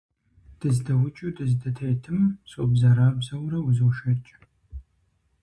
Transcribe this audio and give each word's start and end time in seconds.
Дыздэуджу 0.59 1.29
дыздытетым 1.37 2.19
собзэрабзэурэ 2.51 3.59
узошэкӀ. 3.67 4.31